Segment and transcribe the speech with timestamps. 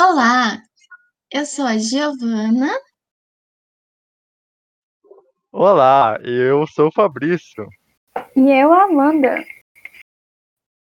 [0.00, 0.62] Olá,
[1.28, 2.70] eu sou a Giovana.
[5.50, 7.66] Olá, eu sou o Fabrício.
[8.36, 9.44] E eu, a Amanda.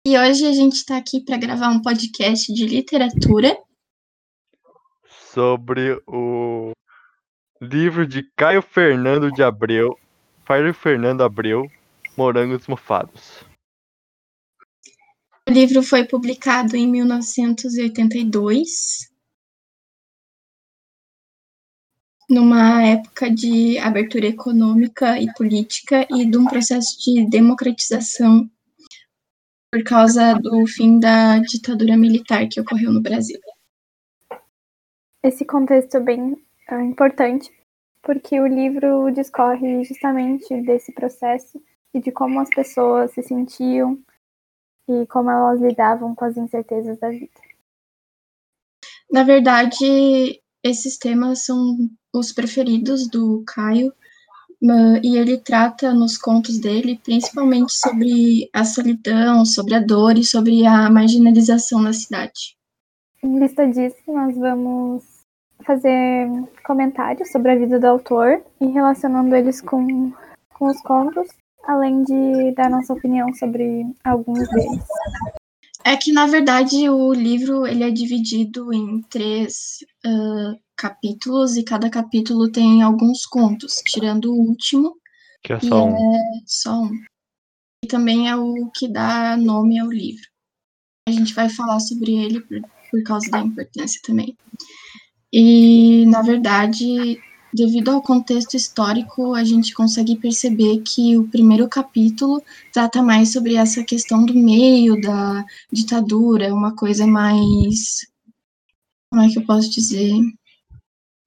[0.06, 3.58] E hoje a gente está aqui para gravar um podcast de literatura
[5.03, 6.74] sobre o
[7.60, 9.97] livro de Caio Fernando de Abreu,
[10.46, 11.65] Caio Fernando Abreu,
[12.15, 13.47] Morangos Mofados.
[15.48, 19.09] O livro foi publicado em 1982,
[22.30, 28.52] numa época de abertura econômica e política e de um processo de democratização
[29.72, 33.40] por causa do fim da ditadura militar que ocorreu no Brasil.
[35.24, 36.36] Esse contexto é bem
[36.70, 37.50] é, importante,
[38.02, 41.58] porque o livro discorre justamente desse processo
[41.94, 43.98] e de como as pessoas se sentiam
[44.88, 47.30] e como elas lidavam com as incertezas da vida.
[49.12, 53.93] Na verdade, esses temas são os preferidos do Caio,
[55.04, 60.65] e ele trata nos contos dele principalmente sobre a solidão, sobre a dor e sobre
[60.65, 62.58] a marginalização na cidade.
[63.24, 65.03] Em vista disso, nós vamos
[65.65, 66.27] fazer
[66.65, 70.11] comentários sobre a vida do autor e relacionando eles com,
[70.53, 71.27] com os contos
[71.67, 74.83] além de dar nossa opinião sobre alguns deles.
[75.83, 81.89] É que, na verdade, o livro ele é dividido em três uh, capítulos e cada
[81.89, 84.97] capítulo tem alguns contos, tirando o último,
[85.43, 85.95] que é só um.
[85.95, 86.91] É só um.
[87.83, 90.27] E também é o que dá nome ao livro.
[91.07, 94.35] A gente vai falar sobre ele por, por causa da importância também.
[95.31, 97.21] E, na verdade,
[97.53, 102.41] devido ao contexto histórico, a gente consegue perceber que o primeiro capítulo
[102.73, 108.07] trata mais sobre essa questão do meio da ditadura, uma coisa mais.
[109.09, 110.13] Como é que eu posso dizer?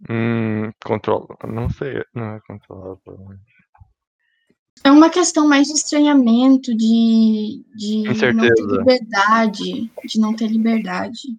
[0.09, 1.37] Hum, controla.
[1.47, 3.39] Não sei, não é controlável.
[4.83, 11.37] É uma questão mais de estranhamento, de, de não ter liberdade, de não ter liberdade.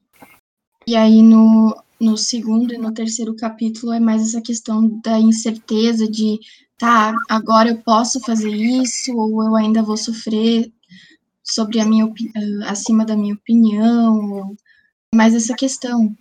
[0.86, 6.10] E aí no, no segundo e no terceiro capítulo é mais essa questão da incerteza
[6.10, 6.40] de
[6.78, 10.72] tá, agora eu posso fazer isso ou eu ainda vou sofrer
[11.44, 14.56] sobre a minha ah, acima da minha opinião, ou
[15.14, 16.16] mais essa questão.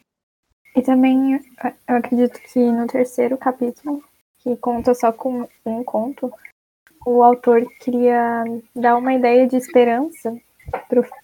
[0.77, 4.05] E também eu acredito que no terceiro capítulo,
[4.39, 6.31] que conta só com um conto,
[7.07, 8.45] o autor queria
[8.77, 10.37] dar uma ideia de esperança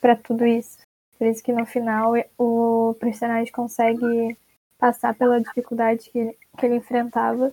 [0.00, 0.78] para tudo isso.
[1.18, 4.36] Por isso que no final o personagem consegue
[4.86, 7.50] passar pela dificuldade que, que ele enfrentava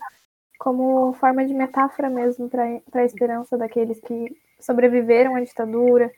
[0.60, 2.64] como forma de metáfora mesmo para
[2.94, 6.12] a esperança daqueles que sobreviveram à ditadura,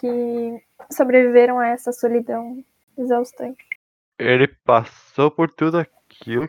[0.00, 0.60] que
[0.90, 2.64] sobreviveram a essa solidão
[2.98, 3.64] exaustante.
[4.18, 6.48] Ele passou por tudo aquilo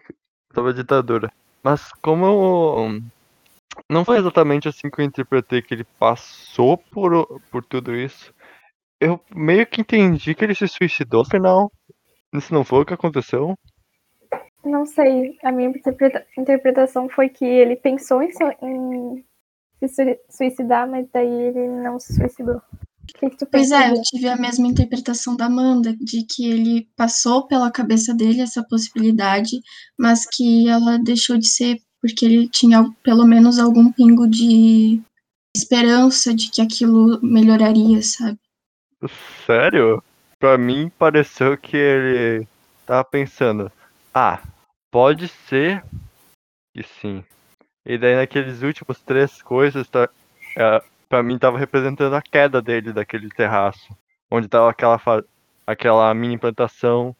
[0.52, 1.32] sobre a ditadura.
[1.64, 2.90] Mas como
[3.88, 8.34] não foi exatamente assim que eu interpretei que ele passou por, por tudo isso,
[9.00, 11.72] eu meio que entendi que ele se suicidou no final.
[12.34, 13.56] Isso não foi o que aconteceu?
[14.64, 15.38] Não sei.
[15.44, 18.32] A minha interpreta interpretação foi que ele pensou em,
[18.62, 19.26] em,
[19.88, 22.62] se suicidar, mas daí ele não se suicidou.
[23.08, 27.48] Que que pois é, eu tive a mesma interpretação da Amanda, de que ele passou
[27.48, 29.62] pela cabeça dele essa possibilidade,
[29.98, 35.02] mas que ela deixou de ser porque ele tinha pelo menos algum pingo de
[35.56, 38.38] esperança de que aquilo melhoraria, sabe?
[39.46, 40.04] Sério?
[40.40, 42.48] Pra mim pareceu que ele
[42.86, 43.72] tava pensando,
[44.18, 44.42] ah,
[44.90, 45.84] pode ser
[46.74, 47.24] que sim.
[47.86, 50.10] E daí naqueles últimos três coisas, tá,
[50.58, 53.96] é, pra mim tava representando a queda dele daquele terraço.
[54.32, 55.00] Onde tava aquela,
[55.68, 57.16] aquela mini plantação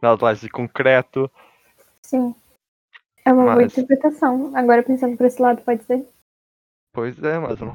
[0.00, 1.30] nas lajes de concreto.
[2.02, 2.34] Sim.
[3.24, 3.54] É uma mas...
[3.54, 4.54] boa interpretação.
[4.54, 6.06] Agora pensando por esse lado, pode ser?
[6.92, 7.72] Pois é, mas não.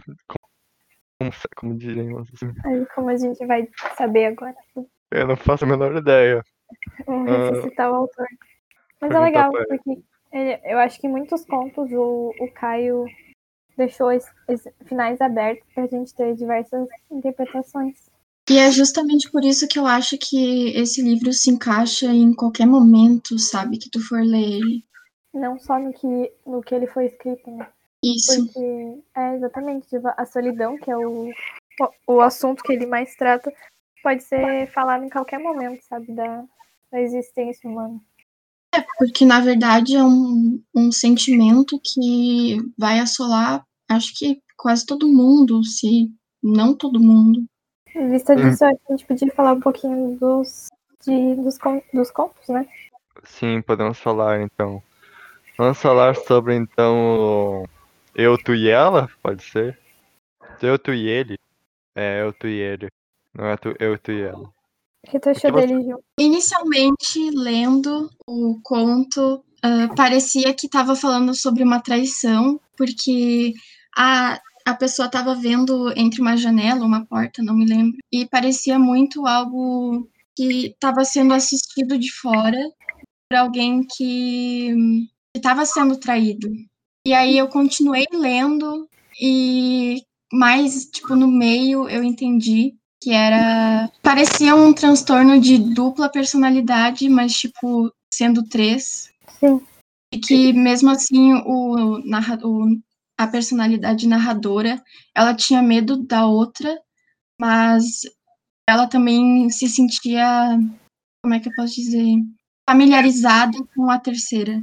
[1.17, 2.53] Como, como diremos assim.
[2.63, 4.55] Aí, como a gente vai saber agora?
[5.11, 6.43] Eu não faço a menor ideia.
[7.05, 8.27] Vamos ressuscitar uh, o autor.
[8.99, 13.05] Mas é legal, porque ele, eu acho que em muitos contos o, o Caio
[13.77, 18.11] deixou es, es, finais abertos pra gente ter diversas interpretações.
[18.49, 22.65] E é justamente por isso que eu acho que esse livro se encaixa em qualquer
[22.65, 24.83] momento, sabe, que tu for ler ele.
[25.33, 27.67] Não só no que, no que ele foi escrito, né?
[28.03, 28.45] Isso.
[28.45, 29.87] Porque é exatamente
[30.17, 31.29] a solidão, que é o,
[32.07, 33.51] o, o assunto que ele mais trata,
[34.03, 36.43] pode ser falado em qualquer momento, sabe, da,
[36.93, 37.99] da existência humana.
[38.73, 45.07] É, porque na verdade é um, um sentimento que vai assolar, acho que quase todo
[45.07, 46.11] mundo, se
[46.41, 47.43] não todo mundo.
[47.95, 50.67] Em vista disso, a gente podia falar um pouquinho dos
[51.05, 51.57] de, dos,
[51.93, 52.67] dos contos, né?
[53.23, 54.81] Sim, podemos falar então.
[55.57, 57.65] Vamos falar sobre então
[58.15, 59.77] eu, tu e ela, pode ser?
[60.61, 61.37] Eu, tu e ele?
[61.95, 62.87] É, eu, tu e ele.
[63.33, 64.49] Não é tu, eu, tu e ela.
[65.05, 65.67] O que tu achou você...
[65.67, 66.03] dele, Gil?
[66.19, 73.53] Inicialmente, lendo o conto, uh, parecia que estava falando sobre uma traição, porque
[73.97, 78.79] a, a pessoa estava vendo entre uma janela, uma porta, não me lembro, e parecia
[78.79, 82.57] muito algo que estava sendo assistido de fora
[83.29, 84.73] por alguém que
[85.35, 86.49] estava sendo traído.
[87.05, 88.87] E aí eu continuei lendo
[89.21, 90.01] e
[90.31, 97.33] mais tipo no meio eu entendi que era parecia um transtorno de dupla personalidade, mas
[97.33, 99.11] tipo sendo três.
[99.39, 99.61] Sim.
[100.13, 102.81] E que mesmo assim o, o
[103.17, 104.81] a personalidade narradora,
[105.15, 106.79] ela tinha medo da outra,
[107.39, 108.01] mas
[108.67, 110.57] ela também se sentia,
[111.21, 112.15] como é que eu posso dizer,
[112.67, 114.61] familiarizada com a terceira.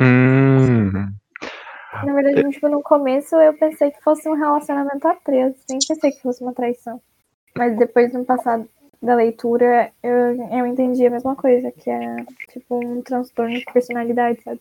[0.00, 0.92] Hum.
[2.04, 6.12] Na verdade, tipo, no começo eu pensei que fosse um relacionamento a três, nem pensei
[6.12, 7.00] que fosse uma traição.
[7.58, 8.68] Mas depois, no passado
[9.02, 12.16] da leitura, eu, eu entendi a mesma coisa, que é
[12.52, 14.60] tipo um transtorno de personalidade, sabe?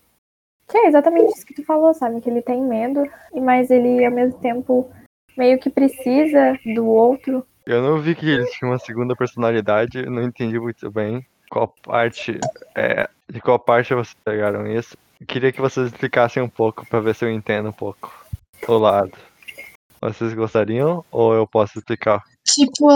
[0.68, 2.20] Que é exatamente isso que tu falou, sabe?
[2.22, 3.04] Que ele tem medo,
[3.34, 4.90] mas ele ao mesmo tempo
[5.38, 7.46] meio que precisa do outro.
[7.66, 12.40] Eu não vi que eles tinham uma segunda personalidade, não entendi muito bem qual parte,
[12.76, 14.98] é, de qual parte vocês pegaram isso.
[15.28, 18.12] queria que vocês explicassem um pouco para ver se eu entendo um pouco
[18.68, 19.18] o lado.
[20.02, 22.24] Vocês gostariam ou eu posso explicar?
[22.58, 22.88] Tipo,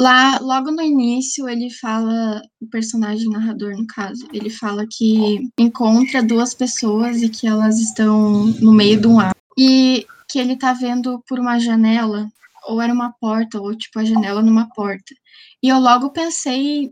[0.00, 6.22] lá, logo no início, ele fala, o personagem narrador, no caso, ele fala que encontra
[6.22, 9.36] duas pessoas e que elas estão no meio de um ar.
[9.58, 12.26] E que ele tá vendo por uma janela,
[12.66, 15.14] ou era uma porta, ou tipo a janela numa porta.
[15.62, 16.90] E eu logo pensei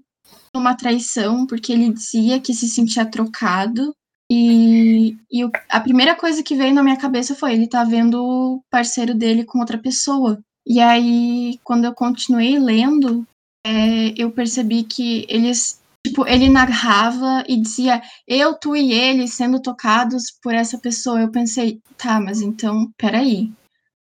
[0.54, 3.94] numa traição, porque ele dizia que se sentia trocado.
[4.30, 8.62] E, e a primeira coisa que veio na minha cabeça foi: ele tá vendo o
[8.70, 10.38] parceiro dele com outra pessoa.
[10.68, 13.26] E aí, quando eu continuei lendo,
[13.66, 19.62] é, eu percebi que eles, tipo, ele narrava e dizia eu, tu e ele sendo
[19.62, 21.22] tocados por essa pessoa.
[21.22, 23.50] Eu pensei, tá, mas então, peraí.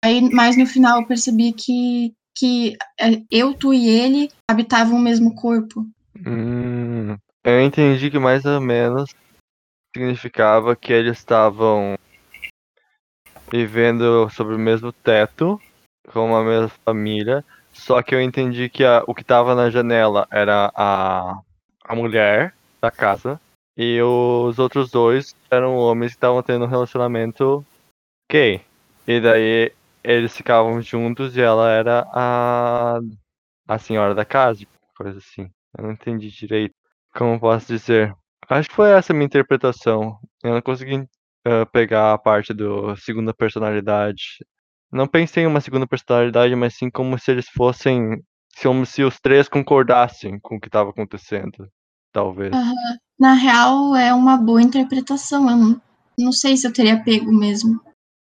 [0.06, 5.02] Aí, mas no final eu percebi que, que é, eu, tu e ele habitavam o
[5.02, 5.84] mesmo corpo.
[6.16, 9.10] Hum, eu entendi que mais ou menos
[9.96, 11.96] significava que eles estavam
[13.52, 15.60] vivendo sobre o mesmo teto,
[16.12, 20.28] com a mesma família, só que eu entendi que a, o que estava na janela
[20.32, 21.40] era a,
[21.86, 23.40] a mulher da casa
[23.76, 27.66] e os outros dois eram homens que estavam tendo um relacionamento
[28.32, 28.62] gay.
[29.08, 29.72] E daí
[30.04, 33.00] eles ficavam juntos e ela era a,
[33.68, 34.66] a senhora da casa,
[34.96, 35.50] coisa assim.
[35.78, 36.74] Eu não entendi direito.
[37.16, 38.16] Como posso dizer?
[38.50, 40.20] Acho que foi essa a minha interpretação.
[40.44, 44.46] Eu não consegui uh, pegar a parte do segunda personalidade.
[44.94, 48.24] Não pensei em uma segunda personalidade, mas sim como se eles fossem.
[48.62, 51.68] Como se os três concordassem com o que estava acontecendo.
[52.12, 52.56] Talvez.
[52.56, 52.98] Uhum.
[53.20, 55.50] Na real, é uma boa interpretação.
[55.50, 55.82] Eu não,
[56.20, 57.82] não sei se eu teria pego mesmo.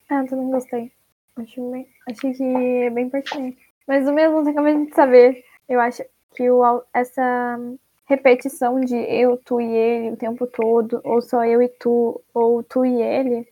[0.10, 0.92] Ah, também gostei.
[1.36, 3.58] Acho bem, achei que é bem pertinente.
[3.86, 5.44] Mas o mesmo, acabei de saber.
[5.68, 6.04] Eu acho
[6.36, 7.60] que o, essa
[8.06, 12.64] repetição de eu, tu e ele o tempo todo, ou só eu e tu, ou
[12.64, 13.48] tu e ele,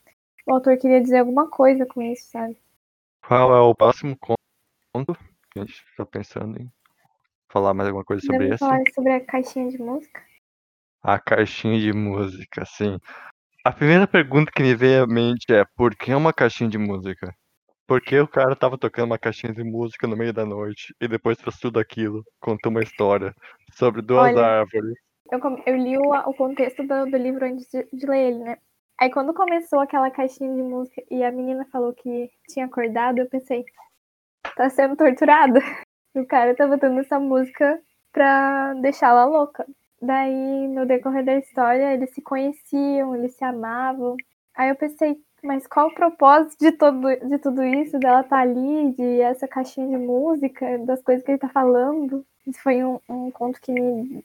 [0.47, 2.55] o autor queria dizer alguma coisa com isso, sabe?
[3.31, 5.17] Qual é o próximo conto
[5.53, 6.69] que a gente está pensando em
[7.49, 8.57] falar mais alguma coisa sobre isso?
[8.57, 10.21] falar sobre a caixinha de música?
[11.01, 12.99] A caixinha de música, sim.
[13.63, 17.33] A primeira pergunta que me veio à mente é por que uma caixinha de música?
[17.87, 21.39] Porque o cara tava tocando uma caixinha de música no meio da noite e depois
[21.39, 23.33] fez tudo aquilo, contou uma história
[23.71, 24.99] sobre duas Olha, árvores.
[25.31, 28.57] Eu, eu li o, o contexto do, do, livro antes de, de ler ele, né?
[29.01, 33.27] Aí quando começou aquela caixinha de música e a menina falou que tinha acordado, eu
[33.27, 33.65] pensei,
[34.55, 35.59] tá sendo torturada.
[36.13, 37.81] O cara tá botando essa música
[38.11, 39.65] pra deixá-la louca.
[40.01, 44.17] Daí, no decorrer da história, eles se conheciam, eles se amavam.
[44.53, 48.91] Aí eu pensei, mas qual o propósito de, todo, de tudo isso, dela tá ali,
[48.91, 52.25] de essa caixinha de música, das coisas que ele tá falando?
[52.45, 54.21] Isso foi um, um conto que me,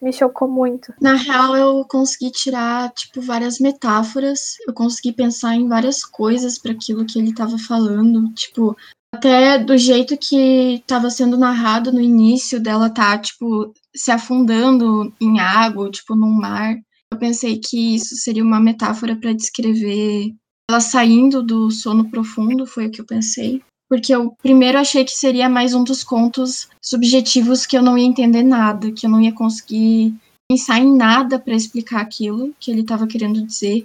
[0.00, 0.92] me chocou muito.
[1.00, 6.72] Na real, eu consegui tirar, tipo, várias metáforas, eu consegui pensar em várias coisas para
[6.72, 8.76] aquilo que ele estava falando, tipo,
[9.14, 15.40] até do jeito que estava sendo narrado no início dela tá, tipo, se afundando em
[15.40, 16.76] água, tipo, num mar.
[17.12, 20.32] Eu pensei que isso seria uma metáfora para descrever
[20.70, 23.60] ela saindo do sono profundo, foi o que eu pensei.
[23.90, 28.06] Porque eu primeiro achei que seria mais um dos contos subjetivos que eu não ia
[28.06, 30.14] entender nada, que eu não ia conseguir
[30.48, 33.84] pensar em nada para explicar aquilo que ele estava querendo dizer.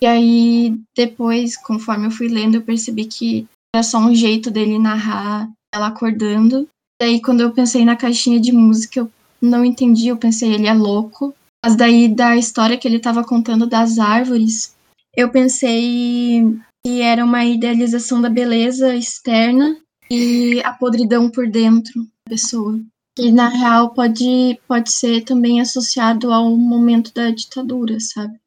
[0.00, 4.78] E aí, depois, conforme eu fui lendo, eu percebi que era só um jeito dele
[4.78, 6.68] narrar ela acordando.
[7.02, 9.10] E aí, quando eu pensei na caixinha de música, eu
[9.42, 11.34] não entendi, eu pensei, ele é louco.
[11.64, 14.76] Mas daí, da história que ele estava contando das árvores,
[15.16, 16.44] eu pensei
[16.84, 19.76] que era uma idealização da beleza externa
[20.10, 22.80] e a podridão por dentro da pessoa.
[23.18, 28.40] E, na real, pode, pode ser também associado ao momento da ditadura, sabe?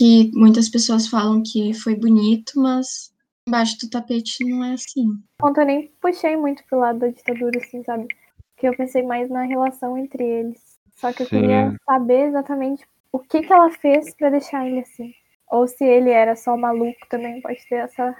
[0.00, 3.12] que muitas pessoas falam que foi bonito, mas
[3.46, 5.08] embaixo do tapete não é assim.
[5.42, 8.06] Ontem eu nem puxei muito pro lado da ditadura, assim, sabe?
[8.54, 10.58] Porque eu pensei mais na relação entre eles.
[10.96, 11.40] Só que eu Sim.
[11.40, 15.12] queria saber exatamente o que, que ela fez para deixar ele assim.
[15.50, 18.16] Ou se ele era só maluco também, pode ter essa,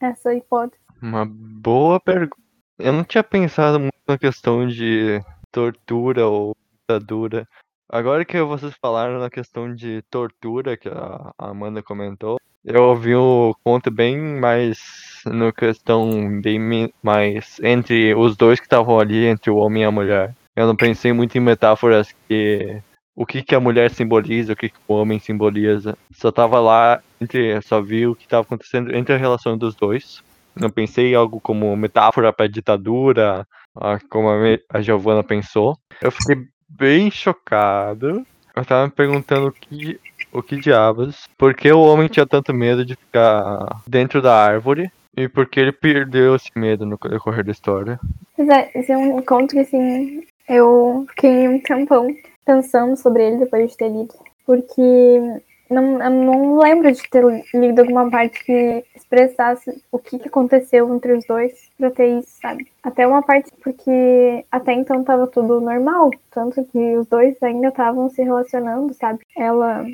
[0.00, 0.80] essa hipótese.
[1.00, 2.36] Uma boa pergunta.
[2.78, 7.48] Eu não tinha pensado muito na questão de tortura ou ditadura.
[7.88, 13.54] Agora que vocês falaram na questão de tortura que a Amanda comentou, eu ouvi o
[13.62, 19.56] conto bem mais na questão bem mais entre os dois que estavam ali, entre o
[19.56, 20.34] homem e a mulher.
[20.56, 22.82] Eu não pensei muito em metáforas que
[23.16, 25.96] o que, que a mulher simboliza, o que, que o homem simboliza.
[26.12, 30.22] Só tava lá entre, só vi o que estava acontecendo entre a relação dos dois.
[30.54, 33.46] Não pensei em algo como metáfora para ditadura,
[34.08, 34.28] como
[34.68, 35.76] a Giovanna pensou.
[36.00, 38.24] Eu fiquei bem chocado.
[38.54, 39.98] Eu tava me perguntando o que,
[40.32, 44.90] o que diabos, por que o homem tinha tanto medo de ficar dentro da árvore
[45.16, 47.98] e por que ele perdeu esse medo no decorrer da história.
[48.38, 52.08] É, esse é um conto que assim, eu fiquei um tempão
[52.44, 54.14] pensando sobre ele depois de ter lido.
[54.46, 57.24] Porque não, não lembro de ter
[57.54, 62.38] lido alguma parte que expressasse o que, que aconteceu entre os dois pra ter isso,
[62.40, 62.70] sabe?
[62.82, 68.10] Até uma parte porque até então tava tudo normal, tanto que os dois ainda estavam
[68.10, 69.20] se relacionando, sabe?
[69.36, 69.84] Ela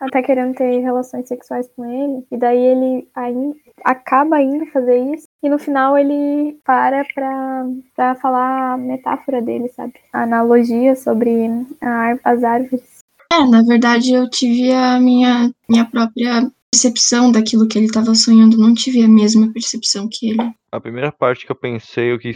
[0.00, 3.52] até querendo ter relações sexuais com ele, e daí ele aí,
[3.84, 9.68] acaba indo fazer isso, e no final ele para pra, pra falar a metáfora dele,
[9.68, 9.94] sabe?
[10.12, 11.48] A analogia sobre
[11.80, 13.00] a, as árvores.
[13.32, 18.58] É, na verdade eu tive a minha, minha própria percepção daquilo que ele estava sonhando,
[18.58, 20.52] não tive a mesma percepção que ele.
[20.72, 22.32] A primeira parte que eu pensei o que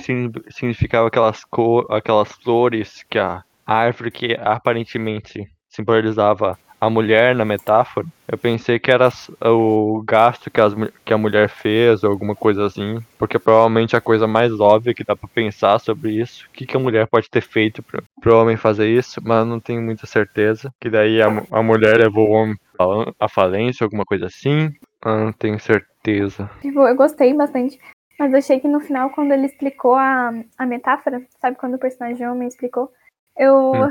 [0.50, 8.06] significava aquelas cor, aquelas flores que a árvore que aparentemente simbolizava a mulher na metáfora,
[8.26, 9.08] eu pensei que era
[9.44, 14.00] o gasto que, as, que a mulher fez ou alguma coisa assim, porque provavelmente a
[14.00, 17.28] coisa mais óbvia que dá para pensar sobre isso, o que, que a mulher pode
[17.28, 20.73] ter feito para o homem fazer isso, mas não tenho muita certeza.
[20.80, 22.56] Que daí a, a mulher levou o homem
[23.18, 24.70] à falência, alguma coisa assim,
[25.04, 26.50] não tenho certeza.
[26.61, 27.78] Tipo, eu gostei bastante.
[28.18, 32.28] Mas achei que no final, quando ele explicou a, a metáfora, sabe quando o personagem
[32.28, 32.90] homem explicou,
[33.37, 33.88] eu, hum.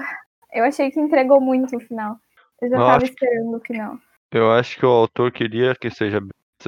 [0.54, 2.18] eu achei que entregou muito no final.
[2.62, 3.98] Eu já eu tava esperando o final.
[4.32, 6.20] Eu acho que o autor queria que seja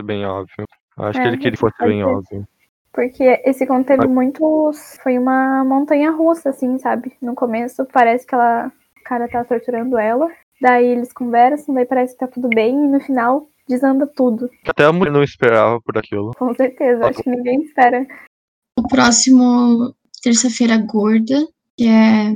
[0.04, 0.66] bem óbvio.
[0.98, 2.06] Eu acho é, que ele queria que fosse bem ser.
[2.06, 2.48] óbvio.
[2.94, 4.98] Porque esse conto teve muitos.
[5.04, 7.14] Foi uma montanha russa, assim, sabe?
[7.22, 8.72] No começo parece que ela.
[9.00, 10.30] O cara tá torturando ela.
[10.62, 14.50] Daí eles conversam, daí parece que tá tudo bem, e no final desanda tudo.
[14.68, 16.32] Até a mulher não esperava por aquilo.
[16.38, 18.06] Com certeza, acho que ninguém espera.
[18.78, 22.36] O próximo Terça-feira Gorda, que é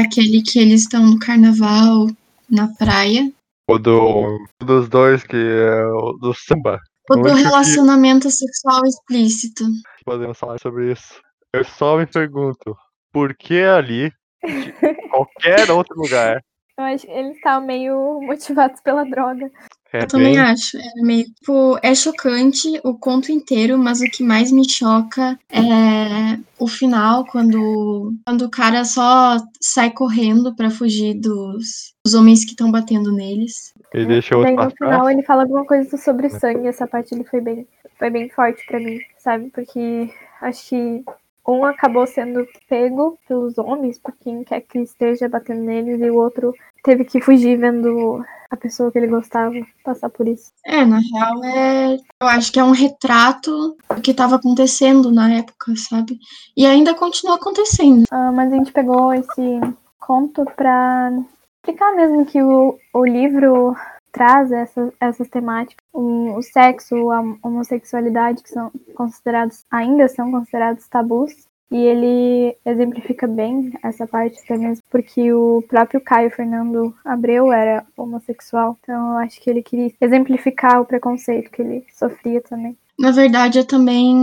[0.00, 2.06] aquele que eles estão no carnaval,
[2.50, 3.30] na praia.
[3.68, 6.78] O do, dos dois, que é o do samba.
[7.10, 8.34] O do relacionamento que...
[8.34, 9.64] sexual explícito.
[10.04, 11.20] Podemos falar sobre isso.
[11.54, 12.76] Eu só me pergunto,
[13.12, 14.12] por que ali,
[15.10, 16.42] qualquer outro lugar?
[16.76, 19.50] Eu acho que eles estavam meio motivados pela droga.
[19.94, 20.76] É eu também acho.
[20.76, 26.36] É meio, tipo, é chocante o conto inteiro, mas o que mais me choca é
[26.58, 32.50] o final, quando, quando o cara só sai correndo para fugir dos, dos homens que
[32.50, 33.72] estão batendo neles.
[33.92, 37.22] Ele deixa outro Daí no final ele fala alguma coisa sobre sangue, essa parte ele
[37.22, 37.64] foi bem,
[37.96, 39.50] foi bem forte para mim, sabe?
[39.54, 40.10] Porque
[40.42, 41.04] acho que
[41.46, 46.16] um acabou sendo pego pelos homens por quem quer que esteja batendo neles e o
[46.16, 50.52] outro teve que fugir vendo a pessoa que ele gostava passar por isso.
[50.64, 51.96] É, na real, é.
[52.22, 56.18] Eu acho que é um retrato do que estava acontecendo na época, sabe?
[56.56, 58.04] E ainda continua acontecendo.
[58.10, 59.60] Ah, mas a gente pegou esse
[59.98, 61.10] conto pra
[61.56, 63.74] explicar mesmo que o, o livro
[64.12, 65.84] traz essa, essas temáticas.
[65.92, 66.03] O,
[66.36, 71.32] o, sexo, a homossexualidade, que são considerados, ainda são considerados tabus,
[71.70, 77.84] e ele exemplifica bem essa parte até mesmo, porque o próprio Caio Fernando Abreu era
[77.96, 78.78] homossexual.
[78.80, 82.76] Então eu acho que ele queria exemplificar o preconceito que ele sofria também.
[82.98, 84.14] Na verdade, eu também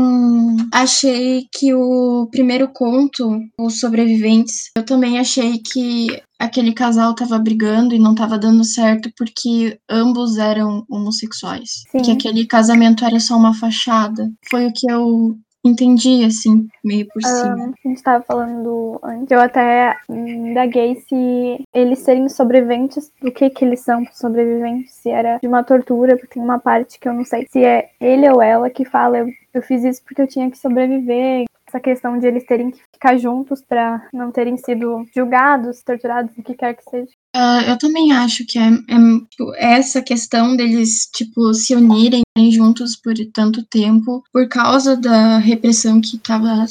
[0.73, 7.93] achei que o primeiro conto, Os Sobreviventes, eu também achei que aquele casal tava brigando
[7.93, 11.83] e não tava dando certo porque ambos eram homossexuais.
[11.91, 12.01] Sim.
[12.01, 14.31] Que aquele casamento era só uma fachada.
[14.49, 17.73] Foi o que eu entendi, assim, meio por cima.
[17.83, 23.65] a gente tava falando antes, eu até indaguei se eles serem sobreviventes, do que que
[23.65, 27.25] eles são sobreviventes, se era de uma tortura, porque tem uma parte que eu não
[27.25, 30.49] sei se é ele ou ela que fala, eu, eu fiz isso porque eu tinha
[30.49, 35.81] que sobreviver, essa questão de eles terem que ficar juntos para não terem sido julgados,
[35.81, 37.11] torturados, o que quer que seja.
[37.33, 38.97] Uh, eu também acho que é, é
[39.29, 46.01] tipo, essa questão deles tipo se unirem juntos por tanto tempo por causa da repressão
[46.01, 46.65] que estava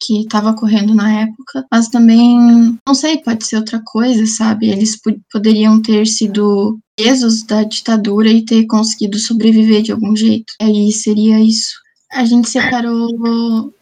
[0.00, 4.68] que estava ocorrendo na época, mas também não sei, pode ser outra coisa, sabe?
[4.68, 4.96] Eles
[5.32, 10.52] poderiam ter sido presos da ditadura e ter conseguido sobreviver de algum jeito.
[10.62, 11.83] Aí seria isso.
[12.14, 13.08] A gente separou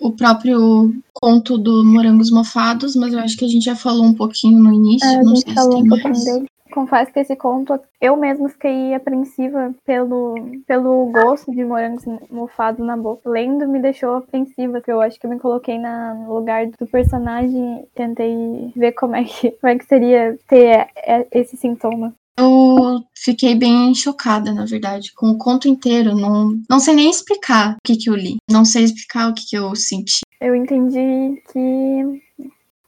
[0.01, 4.15] o próprio conto do Morangos Mofados, mas eu acho que a gente já falou um
[4.15, 5.07] pouquinho no início.
[5.07, 6.25] É, a gente falou um pouquinho mais.
[6.25, 6.47] dele.
[6.73, 10.35] Confesso que esse conto, eu mesma fiquei apreensiva pelo,
[10.67, 13.29] pelo gosto de morangos mofados na boca.
[13.29, 16.87] Lendo me deixou apreensiva, porque eu acho que eu me coloquei na, no lugar do
[16.87, 20.89] personagem e tentei ver como é que, como é que seria ter
[21.31, 22.15] esse sintoma.
[22.39, 26.17] Eu fiquei bem chocada, na verdade, com o conto inteiro.
[26.17, 28.37] Não, não sei nem explicar o que, que eu li.
[28.51, 30.21] Não sei explicar o que, que eu senti.
[30.41, 32.23] Eu entendi que.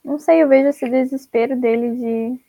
[0.04, 2.40] Não sei, eu vejo esse desespero dele de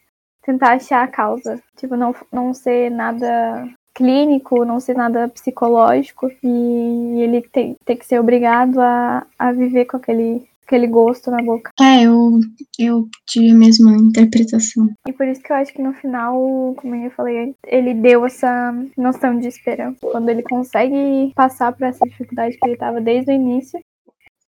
[0.44, 1.62] tentar achar a causa.
[1.76, 6.30] Tipo, não, não ser nada clínico, não ser nada psicológico.
[6.44, 11.42] E ele ter, ter que ser obrigado a, a viver com aquele aquele gosto na
[11.42, 11.72] boca.
[11.80, 12.40] É, eu,
[12.78, 14.90] eu tive a mesma interpretação.
[15.08, 18.74] E por isso que eu acho que no final, como eu falei, ele deu essa
[18.98, 20.00] noção de esperança.
[20.02, 23.80] Quando ele consegue passar por essa dificuldade que ele estava desde o início.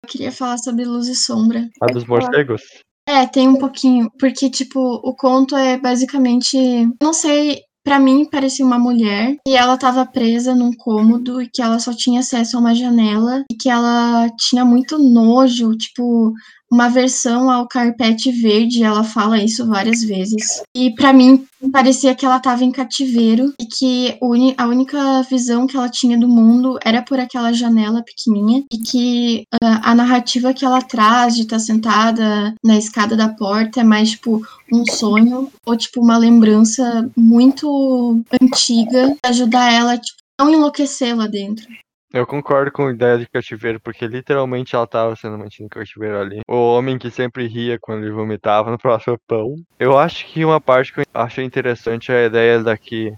[0.04, 1.68] Eu queria falar sobre luz e sombra.
[1.82, 2.62] A dos morcegos?
[3.08, 6.58] É, tem um pouquinho, porque, tipo, o conto é basicamente.
[7.02, 11.62] Não sei para mim parecia uma mulher e ela estava presa num cômodo e que
[11.62, 16.34] ela só tinha acesso a uma janela e que ela tinha muito nojo, tipo,
[16.72, 20.62] uma versão ao carpete verde, ela fala isso várias vezes.
[20.76, 24.18] E para mim parecia que ela estava em cativeiro e que
[24.58, 29.44] a única visão que ela tinha do mundo era por aquela janela pequenininha e que
[29.54, 33.84] uh, a narrativa que ela traz de estar tá sentada na escada da porta é
[33.84, 41.16] mais tipo um sonho ou tipo uma lembrança muito antiga ajudar ela tipo não enlouquecer
[41.16, 41.66] lá dentro.
[42.14, 46.20] Eu concordo com a ideia de cativeiro, porque literalmente ela tava sendo mantida em cativeiro
[46.20, 46.42] ali.
[46.48, 49.56] O homem que sempre ria quando ele vomitava no próximo pão.
[49.78, 53.12] Eu acho que uma parte que eu achei interessante é a ideia daqui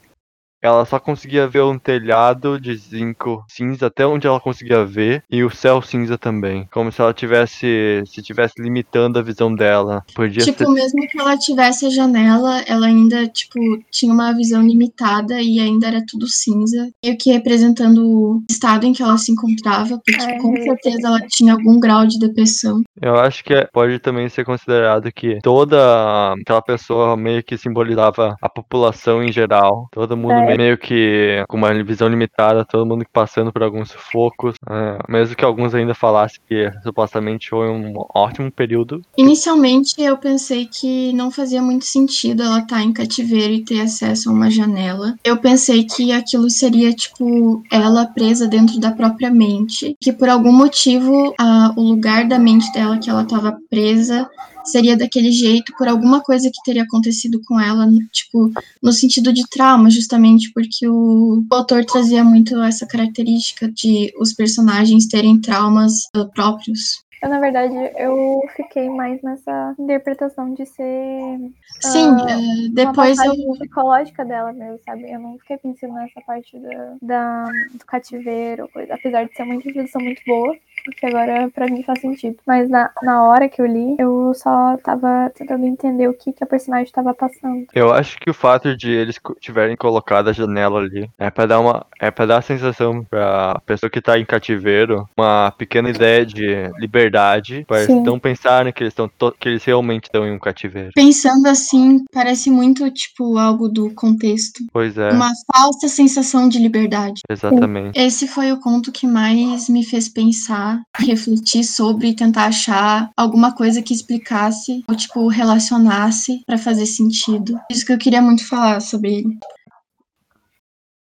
[0.62, 5.43] ela só conseguia ver um telhado de zinco cinza até onde ela conseguia ver e
[5.43, 10.04] o céu cinza também, como se ela tivesse se tivesse limitando a visão dela.
[10.15, 10.70] Podia tipo, ser...
[10.70, 13.60] mesmo que ela tivesse a janela, ela ainda tipo
[13.91, 18.93] tinha uma visão limitada e ainda era tudo cinza, meio que representando o estado em
[18.93, 22.82] que ela se encontrava, porque Ai, com certeza ela tinha algum grau de depressão.
[23.02, 28.50] Eu acho que pode também ser considerado que toda aquela pessoa meio que simbolizava a
[28.50, 33.52] população em geral, todo mundo é meio que com uma visão limitada, todo mundo passando
[33.52, 39.02] por alguns sufocos, é, mesmo que alguns ainda falassem que supostamente foi um ótimo período.
[39.18, 43.82] Inicialmente eu pensei que não fazia muito sentido ela estar tá em cativeiro e ter
[43.82, 45.16] acesso a uma janela.
[45.24, 50.52] Eu pensei que aquilo seria tipo ela presa dentro da própria mente, que por algum
[50.52, 54.30] motivo a, o lugar da mente dela que ela estava presa
[54.67, 58.51] seria daquele jeito por alguma coisa que teria acontecido com ela, tipo,
[58.82, 64.34] no sentido de trauma, justamente porque o, o autor trazia muito essa característica de os
[64.34, 67.06] personagens terem traumas uh, próprios.
[67.21, 71.51] Eu, na verdade, eu fiquei mais nessa interpretação de ser.
[71.82, 73.53] Sim, uh, depois uma eu.
[73.53, 75.12] psicológica dela mesmo, sabe?
[75.12, 78.93] Eu não fiquei pensando nessa parte da, da do cativeiro, coisa.
[78.93, 80.56] apesar de ser uma introdução muito boa
[80.88, 82.38] porque agora para mim faz sentido.
[82.45, 86.43] Mas na, na hora que eu li, eu só tava tentando entender o que, que
[86.43, 87.67] a personagem tava passando.
[87.73, 91.60] Eu acho que o fato de eles tiverem colocado a janela ali é para dar
[91.60, 96.26] uma é para dar a sensação pra pessoa que tá em cativeiro uma pequena ideia
[96.26, 100.39] de liberdade, para eles não pensarem que eles estão que eles realmente estão em um
[100.39, 100.91] cativeiro.
[100.95, 104.63] Pensando assim, parece muito tipo algo do contexto.
[104.71, 105.12] Pois é.
[105.12, 107.21] Uma falsa sensação de liberdade.
[107.30, 108.00] Exatamente.
[108.00, 113.54] Esse foi o conto que mais me fez pensar refletir sobre e tentar achar alguma
[113.54, 117.60] coisa que explicasse ou, tipo, relacionasse para fazer sentido.
[117.72, 119.38] Isso que eu queria muito falar sobre ele.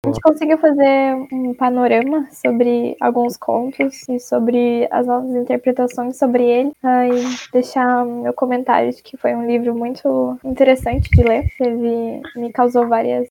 [0.03, 6.43] A gente conseguiu fazer um panorama sobre alguns contos e sobre as nossas interpretações sobre
[6.43, 6.71] ele.
[6.83, 11.45] E deixar meu comentário de que foi um livro muito interessante de ler.
[11.55, 13.27] Teve, me causou várias,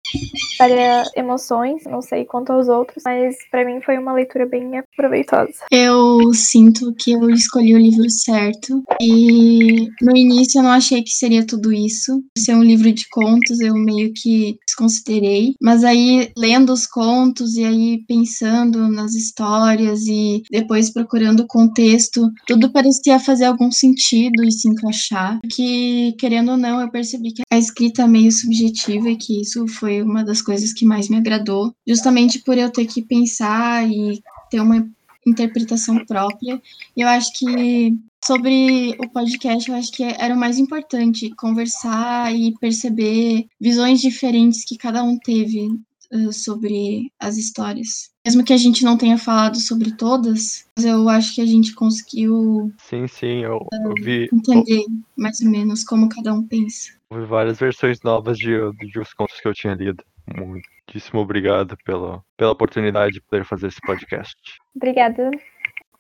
[0.61, 5.53] várias emoções, não sei quanto aos outros, mas para mim foi uma leitura bem proveitosa.
[5.71, 11.11] Eu sinto que eu escolhi o livro certo e no início eu não achei que
[11.11, 12.23] seria tudo isso.
[12.37, 17.65] Ser um livro de contos, eu meio que desconsiderei, mas aí lendo os contos e
[17.65, 24.53] aí pensando nas histórias e depois procurando o contexto, tudo parecia fazer algum sentido e
[24.53, 25.39] se encaixar.
[25.51, 29.67] Que querendo ou não, eu percebi que a escrita é meio subjetiva e que isso
[29.67, 34.23] foi uma das coisas que mais me agradou, justamente por eu ter que pensar e
[34.51, 34.89] ter uma
[35.27, 36.61] interpretação própria.
[36.97, 42.35] E eu acho que sobre o podcast, eu acho que era o mais importante, conversar
[42.35, 45.69] e perceber visões diferentes que cada um teve
[46.13, 48.11] uh, sobre as histórias.
[48.25, 51.75] Mesmo que a gente não tenha falado sobre todas, mas eu acho que a gente
[51.75, 54.85] conseguiu sim, sim, eu, eu vi, entender
[55.17, 56.93] mais ou menos como cada um pensa.
[57.09, 60.05] Houve várias versões novas de, de os contos que eu tinha lido.
[60.37, 64.37] Muitíssimo obrigado pela, pela oportunidade de poder fazer esse podcast.
[64.75, 65.31] Obrigada.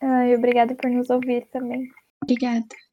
[0.02, 1.88] e obrigada por nos ouvir também.
[2.22, 2.66] Obrigada.